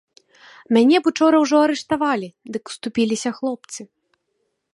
[0.77, 3.81] Мяне б учора ўжо арыштавалі, дык уступіліся хлопцы.